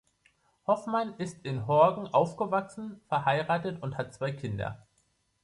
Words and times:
Hofmann 0.65 1.13
ist 1.19 1.45
in 1.45 1.67
Horgen 1.67 2.07
aufgewachsen, 2.07 2.99
verheiratet 3.07 3.83
und 3.83 3.99
hat 3.99 4.15
zwei 4.15 4.31
Kinder. 4.31 4.83